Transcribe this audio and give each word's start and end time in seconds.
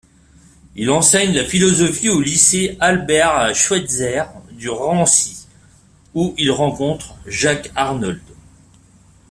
Il 0.75 0.89
enseigne 0.89 1.35
la 1.35 1.45
philosophie 1.45 2.09
au 2.09 2.21
lycée 2.21 2.75
Albert-Schweitzer 2.79 4.23
du 4.53 4.67
Raincy, 4.67 5.45
où 6.15 6.33
il 6.39 6.49
rencontre 6.49 7.13
Jacques 7.27 7.71
Arnold. 7.75 8.19